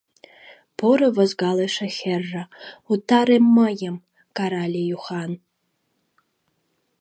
[0.77, 2.43] —Поро возгалыше хӓрра,
[2.91, 3.95] утаре мыйым!—
[4.37, 5.31] карале Юхан.